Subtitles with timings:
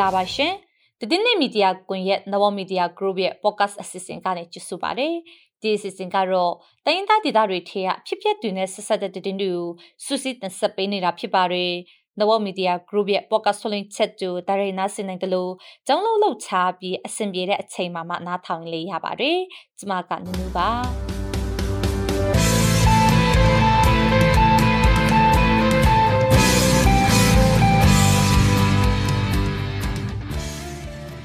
[0.00, 0.52] လာပါရှင်။
[1.00, 5.08] တည်င်းမီဒီယာကွန်ရက် Navo Media Group ရဲ့ podcast အစီအစဉ်ကနေကြိုဆိုပါရစေ။
[5.62, 6.52] ဒီအစီအစဉ်ကတော့
[6.84, 9.68] တိုင်းသားဒေသတွေထဲကဖြစ်ပျက်တွေနဲ့ဆက်ဆက်တဲ့တည်င်းတွေကို
[10.04, 11.72] စုစည်းတင်ဆက်ပေးနေတာဖြစ်ပါတယ်။
[12.18, 15.52] Navo Media Group ရဲ့ podcast ဆိုလင်းချက်တူဒါရိုင်နာစင်နိုင်တယ်လို့
[15.86, 19.38] ကျောင်းလုံးလောက်ချပြီးအဆင်ပြေတဲ့အချိန်မှာမှနားထောင်လေးရပါတယ်။
[19.78, 20.70] ကျွန်မကနူးနူးပါ။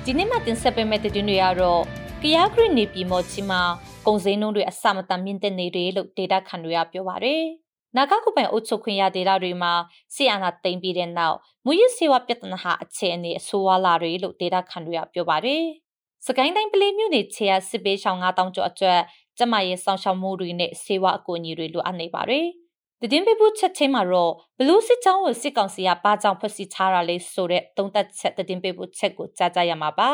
[0.08, 1.82] ဒီနေ့မှတင်ဆက်ပေးမယ့်သတင်းတွေကတော့
[2.22, 3.62] ကရားဂရိနေပြည်မော်ချီမှာ
[4.06, 7.44] ကုန်စည်နှုန်းတွေအဆမတန်မြင့်တက်နေတယ်လို့ဒေတာခန်တွေကပြောပါတယ်။
[7.96, 9.74] နာဂကုပိုင်အုပ်ချုပ်ခွင့်ရဒေတာတွေမှာ
[10.14, 15.64] ဆီအာနာတိမ်ပြီးတဲ့နောက်မူရစ်စေဝပြဿနာဟာအခြေအနေအဆိုးဝါးလာတယ်လို့ဒေတာခန်တွေကပြောပါတယ်။
[16.26, 19.00] စကိုင်းတိုင်းပလေးမြို့နယ်ခြေရစစ်ပေးရှောင်း9000ကျော်အတွက်
[19.38, 22.46] ကျမရဲ့စောင့်ရှောက်မှုတွေနဲ့စေဝါအကူအညီတွေလိုအပ်နေပါတယ်။
[23.12, 30.12] တည်င်းပေးဖို့ချက်ချင်းမှာတော့ဘလူးစစ်ချောင်းကိုစစ်ကောင်စီကဘာကြောင့်ဖွဲ့စည်းထားတာလဲဆိုတဲ့သုံးသက်ချက်တည်င်းပေးဖို့ချက်ကိုကြားကြရမှာပါ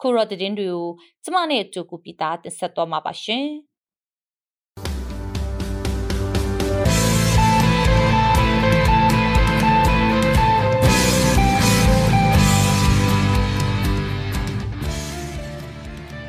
[0.00, 0.86] ခုတော့တည်င်းတွေကို
[1.24, 3.46] ကျမနဲ့အတူကူပြီးသားတင်ဆက်သွားမှာပါရှင်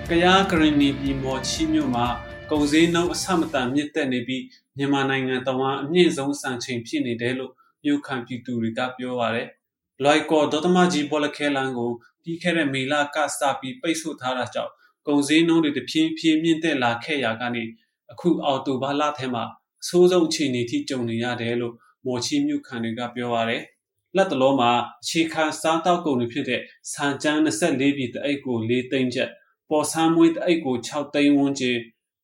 [0.09, 2.07] ကရားကရင်နီပြည်မော်ချီမြို့မှာ
[2.51, 4.43] ကုန်စည်နှုန်းအဆမတန်မြင့်တက်နေပြီး
[4.77, 9.47] မြန်မာနိုင်ငံတဝန်းအမြင့်ဆုံးစံချိန်ဖြစ်နေတယ်လို့မြို့ခံပြည်သူတွေကပြောပါတယ်။
[10.03, 11.91] လွိုက်ကော်ဒေါသမကြီးဘောလခဲလန်းကို
[12.23, 14.71] ပြီးခဲ့တဲ့မေလကစပြီးပိတ်ဆို့ထားတာကြောင့်
[15.07, 17.63] ကုန်စည်နှုန်းတွေတဖြည်းဖြည်းမြင့်တက်လာခဲ့ရာကနေ
[18.11, 19.43] အခုအော်တိုဘာလထဲမှာ
[19.81, 23.61] အဆိုးဆုံးအခြေအနေထိကြုံနေရတယ်လို့မော်ချီမြို့ခံတွေကပြောပါတယ်။
[24.15, 26.61] လက်တလုံးမှာအခြေခံစားတောက်ကုန်တွေဖြစ်တဲ့
[26.91, 29.29] ဆန်ကျန်း24ပြည်တအိတ်ကို4သိန်းကျပ်
[29.69, 31.77] ပေါ်ဆန်းမွေးတအိတ်ကို6သိန်းဝန်းကျင်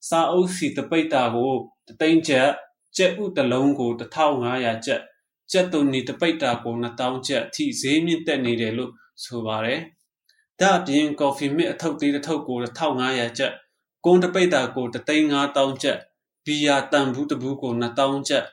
[0.08, 1.54] စာအုပ်စီတပိတ်တာကို
[1.88, 2.50] တသိန်းကျပ်
[2.98, 5.02] ကြက်ဥတလုံးကို1500ကျပ်
[5.52, 8.92] ကြက်သွန်နီတပိတ်တာကို2000ကျပ်အထိဈေးမြင့်တက်နေတယ်လို့
[9.24, 9.80] ဆိုပါတယ်။
[10.60, 13.54] ဒါအပြင်ကော်ဖီမစ်အထုပ်သေးတစ်ထုပ်ကို1500ကျပ်
[14.06, 16.00] ကွန်းတပိတ်တာကို35000ကျပ်
[16.46, 18.46] ဘီယာတန်ဘူးတဘူးကို2000ကျပ်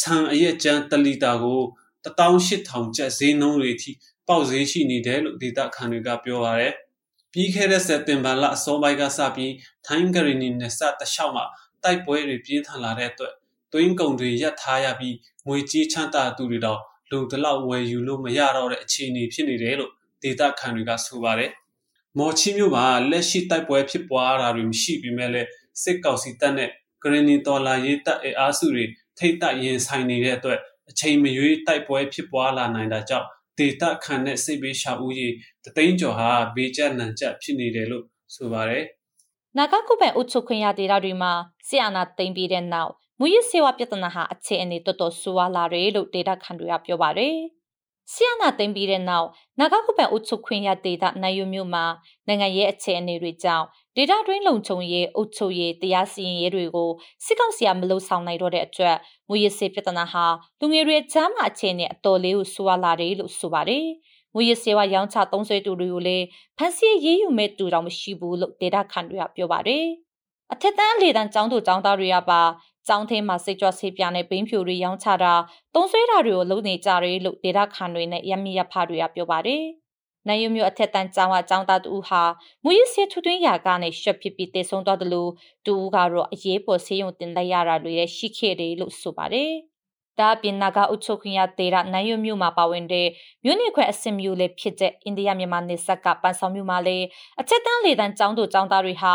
[0.00, 1.60] ဆန်အရက်ကျန်း1လီတာကို
[2.04, 3.90] 18000ကျပ်ဈေးနှုန်းတွေအထိ
[4.28, 6.74] ပေါက်ဈေးရှိနေတယ်လို့ဒေတာခန်တွေကပြောပါတယ်။
[7.32, 9.52] ပြီးခဲ့တဲ့စက်တင်ဘာလအစောပိုင်းကစပြီး
[9.86, 11.44] ထိုင်းဂရီနီနယ်စပ်တလျှောက်မှာ
[11.84, 13.32] တိုက်ပွဲတွေပြင်းထန်လာတဲ့အတွက်
[13.72, 15.16] သွင်းကုန်တွေရပ်ထားရပြီး
[15.46, 16.80] ငွေကြေးချမ်းသာသူတွေတော့
[17.10, 21.50] လုံတလောက်ဝယ်ယူလို့မရတော့တဲ့အခြေအနေဖြစ်နေတယ်လို့ဒေတာခန်တွေကဆိုပါတယ်။
[22.18, 25.48] မော်ချီမြို့မှာလက်ရှိတိုက်ပွဲဖြစ်ပွားတာတွေမရှိပေမဲ့လည်း
[25.82, 26.70] စစ်ကောင်စီတပ်နဲ့
[27.02, 28.84] ဂရနီတော်လာရေးတပ်အအားစုတွေ
[29.18, 30.58] ထိတ်တရင်ဆိုင်နေတဲ့အတွက်
[30.90, 33.28] အချိန်မရွေးတိုက်ပွဲဖြစ်ပွားလာနိုင်တာကြောင့်
[33.58, 35.28] ဒေတာခံတဲ့စိတ်ပေးရှာဦးရေ
[35.64, 38.04] တသိန်းကျော်ဟာဘေးကျနံကျဖြစ်နေတယ်လို့
[38.34, 38.84] ဆိုပါတယ်။
[39.56, 41.32] နာဂကုပန်အုပ်ချုပ်ခွင့်ရဒေတာတွေမှာ
[41.68, 47.36] ဆီအာနာသိမ့်ပြီးတဲ့နောက်မူရစ်ဆေးဝါးပြဿနာဟာအခြေအနေတော်တော်ဆိုးဝါးလာတယ်လို့ဒေတာခံတွေကပြောပါတယ်။
[48.12, 51.84] ဆီယနာသိမ့်ပြီးတဲ့နောက်နာဂကုပန်အုပ်ချုပ်ခွင့်ရဒေတာနိုင်ယူမျိုးမှာ
[52.26, 53.66] နိုင်ငံရေးအခြေအနေတွေကြောင့်
[54.00, 56.90] ဒေတာတွင်းလုံခြုံရေးအုပ်ချုပ်ရေးတရားစီရင်ရေးတွေကို
[57.24, 58.96] စစ်ကောင်စီကမလုံဆောင်နိုင်တော့တဲ့အတွက်
[59.28, 60.24] ငွေရစေပြဿနာဟာ
[60.60, 63.84] လူငယ်တွေအချမ်းမှအခြေအနေအတော်လေးကိုဆိုးဝါးလာတယ်လို့ဆိုပါတယ်။
[64.34, 66.24] ငွေရစေဝါရောင်းချသုံးဆွဲသူတွေကိုလည်း
[66.58, 69.84] ဖန်ဆီးရေးယူမဲ့သူတောင်မရှိဘူးလို့ဒေတာခန်တွေကပြောပါတယ်။
[70.52, 72.42] အထက်တန်းလေတန်းကျောင်းသူကျောင်းသားတွေကပါ
[72.86, 75.34] ကျောင်းထဲမှာစိတ်ကြွဆေးပြားနဲ့ဘိန်းဖြူတွေရောင်းချတာ
[75.74, 79.64] သုံးဆွဲတာတွေကိုလုပ်နေကြတယ်လို့ဒေတာခန်တွေနဲ့ရမီရဖာတွေကပြောပါတယ်။
[80.26, 82.22] နိုင်ရုံမျိုးအထက်တန်းကျောင်းကကျောင်းသားတူဟာ
[82.64, 85.30] မူရစ်ဆေးထွတွင်းရာကနေရှက်ဖြစ်ပြီးတေဆုံးသွားတယ်လို့
[85.66, 89.52] တူကတော့အရေးပေါ်ဆေးရုံတင်လိုက်ရတာတွေလည်းရှိခဲ့တယ်လို့ဆိုပါတယ်။
[90.18, 93.08] ဒါအပြင်နာကအုပ်ချုပ်ခွင့်ရဒေတာနိုင်ရုံမျိုးမှာပါဝင်တဲ့
[93.44, 97.06] မြို့နယ်ခွဲအစင်မျိုးလည်းဖြစ်တဲ့အိန္ဒိယမြန်မာနယ်စပ်ကပန်ဆောင်မျိုးမှာလည်း
[97.40, 99.14] အချက်တန်းလေတန်းကျောင်းတို့ကျောင်းသားတွေဟာ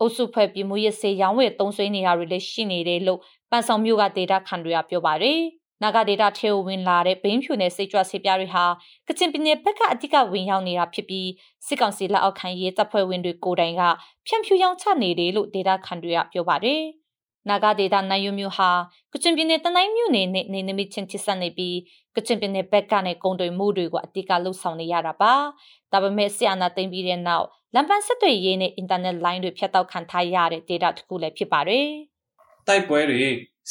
[0.00, 5.40] အုပ်စုဖွဲ့ပြီးမူရစ်ဆေးရောင်းဝယ်သုံးစွဲနေတာတွေလည်းရှိနေတယ်လို့ပန်ဆောင်မျိုးကဒေတာခံတွေကပြောပါတယ်။
[5.82, 8.64] နာဂဒေတာထဲဝင်လာတဲ့ဘိန်းဖြူနယ်စိတ်ကြွဆေးပြားတွေဟာ
[9.08, 11.28] ကချင်ပြည်နယ်ဘက်ကအဓိကဝင်ရောက်နေတာဖြစ်ပြီး
[11.66, 13.82] စစ်ကောင်စီလက်အောက်ခံရေးတပ်ဖွဲ့ဝင်တွေကိုယ်တိုင်က
[14.26, 16.82] ဖြန့်ဖြူရောင်းချနေတယ်လို့ဒေတာခံတွေကပြောပါတယ်။
[17.48, 18.70] နာဂဒေတာနိုင်ယူမျိုးဟာ
[19.12, 21.76] ကချင်ပြည်နယ်တနိုင်းမြို့နယ်နဲ့နေနမိချင်းချစ်ဆက်နေပြီး
[22.16, 25.34] ကချင်ပြည်နယ်ဘက်ကနေကုံတွေမှုတွေကိုအတိကလှုပ်ဆောင်နေရတာပါ။
[25.92, 31.86] ဒါပေမဲ့ဆီယနာသိမ့်ပြီးတဲ့နောက်လမ်းပန်းဆက်သွယ်ရေးနဲ့အင်တာနက်လိုင်းတွေဖြတ်တောက်ခံထားရတဲ့ဒေတာတစ်ခုလည်းဖြစ်ပါတယ်။
[32.68, 33.24] တိုက်ပွဲတွေ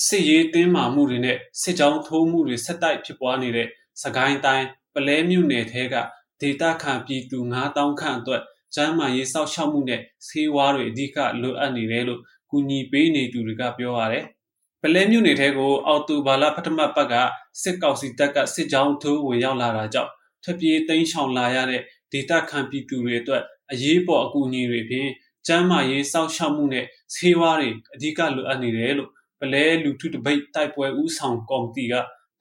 [0.06, 3.68] စစ်ရေးတင်းမာမှုတွေနဲ့စစ်ကြောင်းထိုးမှုတွေဆက်တိုက်ဖြစ်ပွားနေတဲ့
[4.04, 5.96] စကိုင်းတိုင်းပလဲမြို့နယ်ထဲက
[6.42, 8.42] ဒေသခံပြည်သူ9000ခန့်အတွက်
[8.76, 14.24] ကျန်းမာရေးစောင့်ရှောက်မှုနဲ့ဆေးဝါးတွေအဓိကလိုအပ်နေတယ်လို့ကူညီပေးနေသူတွေကပြောပါတယ်။
[14.82, 17.14] ပလဲမြို့နယ်ထဲကိုအော်တူဘာလပထမပတ်က
[17.62, 20.12] စစ်ကောင်စီတပ်ကစစ်ကြောင်းထိုးဝင်ရောက်လာတာကြောင့်
[20.44, 21.82] ထပြေးသိမ်းရှောင်လာရတဲ့
[22.12, 25.10] ဒေသခံပြည်သူတွေအတွက်အရေးပေါ်အကူအညီတွေဖြင့်
[25.48, 26.86] ကျန်းမာရေးစောင့်ရှောက်မှုနဲ့
[27.16, 31.94] ဆေးဝါးတွေအဓိကလိုအပ်နေတယ်လို့ ပလဲလူထုတပိတ်တိုက်ပွဲဦးဆောင်ကော်မတီက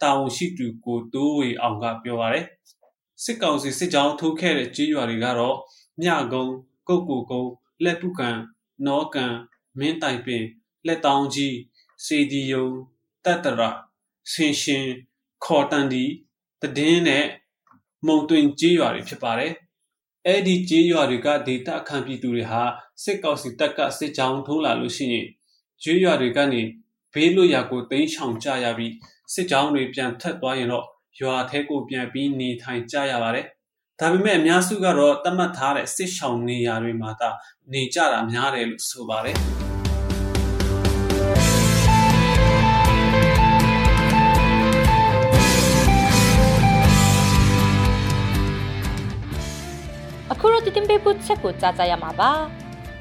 [0.02, 2.44] တာဝန်ရှိသူကိုတိုးဝေအောင်ကပြောပါတယ်
[3.24, 5.56] စစ်ကောင်စီစစ်ကြောင်းထိုးခဲ့တဲ့ကြေးရွာတွေကတော့
[6.02, 6.54] မြကုန်း
[6.88, 7.50] ကုတ်ကူကုန်း
[7.84, 8.38] လက်ပုကန်
[8.86, 9.34] နောကန်
[9.78, 10.44] မင်းတိုင်ပင်
[10.86, 11.56] လက်တောင်းကြီး
[12.04, 12.66] စေဒီယုံ
[13.24, 13.62] တတရ
[14.32, 14.86] ဆင်ရှင်
[15.44, 16.04] ခေါ်တန်ဒီ
[16.76, 17.24] တည်င်းနဲ့
[18.06, 19.52] မုံတွင်ကြေးရွာတွေဖြစ်ပါတယ်
[20.26, 22.62] အဲ့ဒီကြေးရွာတွေကဒေတာခံပြည်သူတွေဟာ
[23.02, 25.26] စစ်ကောင်စီတပ်ကစစ်ကြောင်းထိုးလာလို့ရှိရင်
[25.82, 26.62] ကြေးရွာတွေကနေ
[27.14, 28.92] ဘေးလွတ်ရာကိုတိမ်းရှောင်ကြရပြီး
[29.34, 30.86] စစ်ကြောင်းတွေပြန်ထက်သွားရင်တော့
[31.20, 33.46] ရွာထဲကိုပြန်ပြီးနေထိုင်ကြရပါတယ်။
[34.00, 37.28] ဒါပေမဲ့အများစုကတော့တတ်မှတ်ထားတဲ့စစ်ရှောင်နေရာတွေမှာသာ
[37.72, 39.36] နေကြတာများတယ်လို့ဆိုပါတယ်။
[50.32, 52.32] အခုတော့တင်ပေးဖို့ချက်ကိုကြားကြရမှာပါ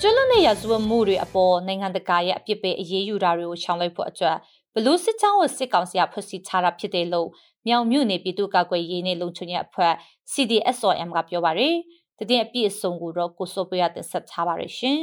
[0.01, 4.38] ကျွလွန်တဲ့ရာဇဝတ်မှုတွေအပေါ်နိုင်ငံတကာရဲ့အပြစ်ပေးအရေးယူတာတွေကိုရှောင်လိုက်ဖို့အတွက်
[4.73, 7.27] ဘလူးစစ်ကြောင်းကိုစစ်ကောင်စီကဖွင့်ဆီထားတာဖြစ်တယ်လို့
[7.67, 9.94] မြောင်မြို့နယ်ပြည်သူ့ကာကွယ်ရေးနဲ့လုံခြုံရေးအဖွဲ့
[10.31, 11.75] CDSOM ကပြောပါရယ်
[12.17, 14.99] တည်တဲ့အပြည့်အစုံကိုတော့ကိုစိုးပေးရတင်ဆက်ထားပါရရှင်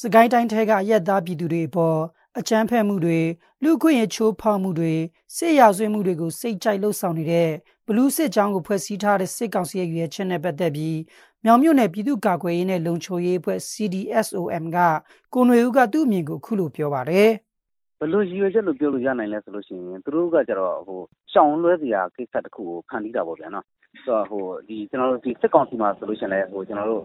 [0.00, 1.98] စကိုင်းတိုင်းထဲကရက်သားပြည်သူတွေပေါ်
[2.38, 3.20] အကြမ်းဖက်မှုတွေ
[3.62, 4.94] လူခွင့်ရချိုးဖောက်မှုတွေ
[5.36, 7.50] စစ်ရာဇဝတ်မှုတွေကိုစိတ်ကြိုက်လှုပ်ဆောင်နေတဲ့
[7.86, 10.98] ဘလူးစစ်ကြောင်းကိုဖွဲ့စည်းထားတဲ့စစ်ကောင်စီရဲ့ရွေးချက်နဲ့ပတ်သက်ပြီး
[11.44, 14.78] မြောင်မြို့နယ်ပြည်သူ့ကာကွယ်ရေးနဲ့လုံခြုံရေးအဖွဲ့ CDSOM က
[15.34, 17.30] ကိုနွေဦးကသူ့အမြင်ကိုခုလိုပြောပါတယ်
[18.00, 21.00] ဘလို့ရည်ရွယ်ချက်လို့ပြောလို့ရနိုင်လဲဆိုလို့ရှိရင်သူတို့ကကြတော့ဟို
[21.32, 23.66] ရှောင်းလွဲစရာကိစ္စတစ်ခုကိုဖန်တီးတာပေါ့ဗျာနော်
[24.04, 27.04] ဆိုတော့ဟိုဒီကျွန်တော်တို့ဒီစစ်ကောင်စီမှာဆိုလို့ရှိရင်လည်းဟိုကျွန်တော်တို့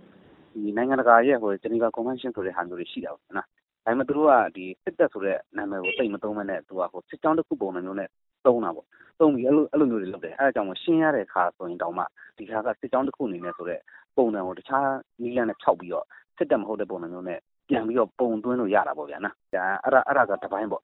[0.53, 3.47] ဒီနိုင်ငံတကာရဲ့ဟိုဂျနီဗာကွန်ဗင်းရှင်းဆိုတဲ့ဟာမျိုးတွေရှိတာပေါ့နော်
[3.87, 8.09] ဒါပေမဲ့သူတို့ကဒီစစ်တပ်ဆိုတဲ့နာမည်ကိုသိမသုံးမနဲ့သူကဟိုစစ်ကြောင်းတစ်ခုပုံစံမျိုးနဲ့
[8.45, 8.85] သုံးတာပေါ့
[9.19, 12.03] သုံးပြီးအဲ့လိုအဲ့လိုမျိုးတွေလုပ်တယ်အဲအကြောင်းကိုရှင်းရတဲ့အခါဆိုရင်တောင်မှ
[12.37, 13.81] ဒီဟာကစစ်ကြောင်းတစ်ခုအနေနဲ့ဆိုတော့
[14.17, 14.87] ပုံစံကိုတခြား
[15.21, 16.05] နီးလန်းနဲ့ဖြောက်ပြီးတော့
[16.37, 17.39] စစ်တပ်မဟုတ်တဲ့ပုံစံမျိုးနဲ့
[17.69, 20.83] ပြန်ပြီးတော့ပုံသွင်းလို့ရတာပေါ့ဗျာနော်ဒါအဲ့ဒါအဲ့ဒါကတပိုင်းပေါ့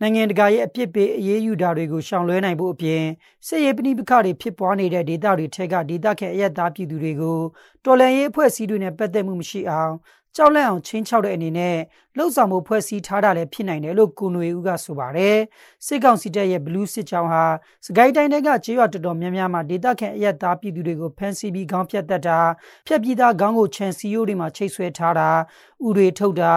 [0.00, 3.02] နိုင်ငံတကာရဲ့အပြစ်ပေးအရေးယူတာတွေကိုရှောင်လွှဲနိုင်ဖို့အပြင်
[3.46, 7.38] စစ်ရေးပဋိပက္ခတွေဖြစ်ပွားနေတဲ့ဒေသတွေထက်ကဒေသခံအရက်သားပြည်သူတွေကို
[7.84, 9.94] တော်လှန်ရေးအဖွဲ့အစည်းတွေနဲ့ပတ်သက်မှုမရှိအောင်
[10.36, 11.76] ကြောက်လန့်အောင်ချင်းချောက်တဲ့အနေနဲ့
[12.16, 15.36] လှုပ်ဆောင်မှုဖွဲ့စည်းထားတာလည်းဖြစ်နိုင်တယ်လို့ကိုနွေဦးကဆိုပါတယ်
[15.86, 17.44] စစ်ကောင်စီတပ်ရဲ့ဘလူးစစ်ကြောင်းဟာ
[17.86, 22.40] စကိုင်းတိုင်းကကျေးရွာတော်တော်များများမှာဒေသခံအရက်သားပြည်သူတွေကိုဖမ်းဆီးပြီးခေါင်းဖြတ်တတ်တာ
[22.86, 25.30] ဖြတ်ပြီးသားခေါင်းကိုခြံစီယိုတွေမှာချိတ်ဆွဲထားတာ
[25.86, 26.54] ဥတွေထုတ်တာ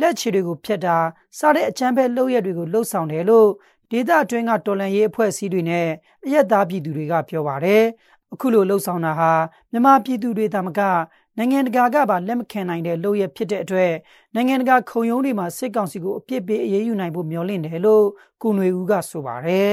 [0.00, 0.96] လက်ချေတွေကိုဖျက်တာ
[1.38, 3.48] စတဲ့အချမ်းဖဲလှုပ်ရက်တွေကိုလှုပ်ဆောင်တယ်လို့
[3.90, 5.88] ဒေသအတွင်းကတော်လန်ရေးအဖွဲ့အစည်းတွေနဲ့
[6.24, 7.84] အရက်သားပြည်သူတွေကပြောပါတယ်
[8.32, 9.32] အခုလိုလှုပ်ဆောင်တာဟာ
[9.70, 10.80] မြန်မာပြည်သူတွေသာမက
[11.38, 13.92] နိုင်ငံတကာကပါလက်မခံနိုင်တဲ့လုပ်ရဖြစ်တဲ့အတွက်
[14.34, 18.04] နိုင်ငံတကာခုံရုံးတွေမှာစစ်ကောင်စီကိုအပြစ်ပေးအရေးယူနိုင်ဖို့မျှော်လင့်တယ်လို့
[18.42, 19.72] ကုနွေဦးကဆိုပါတယ်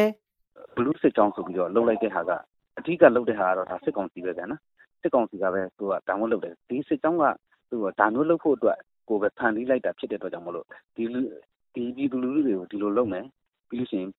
[0.75, 2.31] ဘလူးစစ်ကြောင်းဆိုပြီးတော့လှုပ်လိုက်တဲ့ဟာက
[2.77, 4.61] အဓိကလှုပ်တဲ့ဟာကတော့ဒါစစ်ကောင်စီပဲဗျာနော်
[5.01, 7.23] စစ်ကောင်စီကပဲသူကတောင်းလို့လှုပ်တယ်ဒီစစ်ကြောင်းက
[7.69, 8.77] သူကဒါမျိုးလှုပ်ဖို့အတွက်
[9.09, 11.03] ကိုပဲဖန်တီးလိုက်တာဖြစ်တဲ့အတွက်ကြောင့်မလို့ဒီ
[11.75, 13.25] ဒီဒီလူလူတွေကိုဒီလိုလုပ်မယ်
[13.69, 14.09] ပြီးလို့ရှိရင်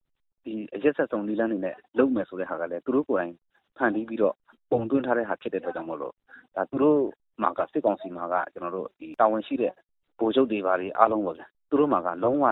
[0.44, 3.34] ဒီအရက်ဆက်ဆုံးနီလန်းနေနဲ့လုပ်မယ်ဆိုတဲ့ဟာကလည်းသူတို့ကိုယ်တိုင်
[3.76, 4.34] ဖန်တီးပြီးတော့
[4.70, 6.12] ပုံသွင်းထားတဲ့ဟာဖြစ်တဲ့အတွက်ကြောင့်မလို့
[6.56, 7.00] ဒါသူတို့
[7.42, 9.72] မှာကစစ်ကောင်စီမှာကကျွန်တော်တို့ဒီတာဝန်ရှိတဲ့
[10.18, 12.46] ဗိုလ်ချုပ်တွေပါတွေအားလုံးပေါ့ဗျာသူတို့မှာကလုံးဝ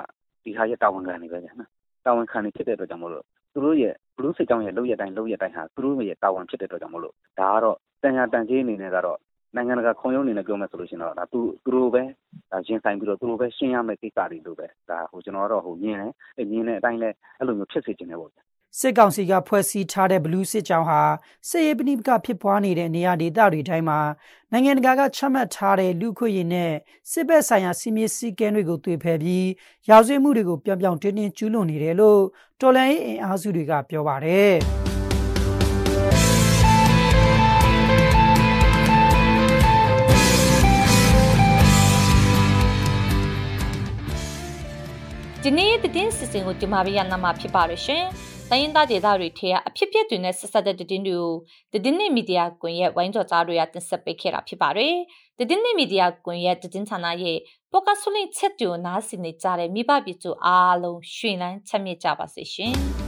[0.44, 1.70] ဒီဟာရဲ့တာဝန်ခံတွေပဲဗျာနော်
[2.06, 9.18] တာဝန်ခံတွေဖြစ်တဲ့အတွက်ကြောင့်မလို့သူတို့ရဲ့ဘလူးစစ်ကြောင်းရဲ့လုပ်ရတိုင်းလုပ်ရတိုင်းဟာသူတို့ရဲ့တာဝန်ဖြစ်တဲ့အတွက်ကြောင့်မလို့ဒါကတော့တန်ရာတန်ကြီးအနေနဲ့ကတော့
[9.56, 12.02] နိုင်ငံတကာခုံရုံးအနေနဲ့ပြောမယ်ဆိုလို့ရှိရင်တော့ဒါသူသူတို့ပဲ
[12.50, 18.42] ဒါရင်ဆိုင်ပြီးတော့သူတို့ပဲရှင်းရမယ့်ကိစ္စတွေလို့ပဲဒါဟိုကျွန်တော်ကတော့ဟိုမြင်တယ်အမြင်နဲ့အတိုင်းလဲအဲ့လိုမျိုးဖြစ်စေချင်တယ်ပေါ့ဗျာ
[18.78, 21.00] စစ်ကောင်စီကဖွဲ့စည်းထားတဲ့ဘလူးစစ်ကြောင်းဟာ
[21.48, 24.00] စစ်ရေးပဋိပက္ခဖြစ်ပွားနေတဲ့နေရာဒေသတွေတိုင်းမှာ
[24.52, 26.72] နိုင်ငံတကာကချမှတ်ထားတဲ့လူခွင့်ရေးနဲ့
[27.10, 29.48] စစ်ဘက်ဆိုင်ရာစီမင်းစည်းကမ်းတွေကိုတွေ့ဖယ်ပြီး
[29.88, 32.20] ရာဇဝတ်မှုတွေကိုပြောင်ပြောင်တင်းတင်းကျူးလွန်နေတယ်လို့
[32.60, 34.54] တော်လန်ရေးအင်အားစုတွေကပြောပါတယ်
[45.42, 48.06] ဒီနေ့တည်င်းစစ်စင်ကိုဒီမှာပြရနာမှာဖြစ်ပါရရှင်။
[48.54, 51.32] တိုင်းရင်းသားဒေသတွေထဲကအဖြစ်ဖြစ်တွေနဲ့ဆက်ဆက်တဲ့တည်င်းတွေကို
[51.72, 54.94] တည်င်းနေမီဒီယာကွန်ရဲ့ဝိုင်းကြော်သားတွေကတင်ဆက်ပေးခဲ့တာဖြစ်ပါတယ်။
[55.38, 57.38] တည်င်းနေမီဒီယာကွန်ရဲ့တည်င်းဌာနရဲ့
[57.72, 62.74] ပေါ်ကဆုလင့်ချက်တူနားစင်နေကြတဲ့မိဘပြည်သူအားလုံးရွှင်လန်းချက်မြကြပါစေရှင်။